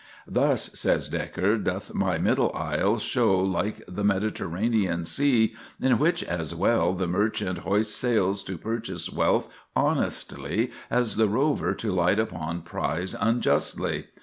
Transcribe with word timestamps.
"Thus," 0.25 0.71
says 0.73 1.11
Dekker, 1.11 1.63
"doth 1.63 1.93
my 1.93 2.17
middle 2.17 2.51
aisle 2.55 2.97
show 2.97 3.37
like 3.39 3.83
the 3.87 4.03
Mediterranean 4.03 5.05
Sea, 5.05 5.53
in 5.79 5.99
which 5.99 6.23
as 6.23 6.55
well 6.55 6.93
the 6.95 7.05
merchant 7.05 7.59
hoists 7.59 7.93
sails 7.93 8.43
to 8.45 8.57
purchase 8.57 9.13
wealth 9.13 9.47
honestly 9.75 10.71
as 10.89 11.17
the 11.17 11.29
rover 11.29 11.75
to 11.75 11.91
light 11.91 12.17
upon 12.17 12.63
prize 12.63 13.13
unjustly. 13.13 14.07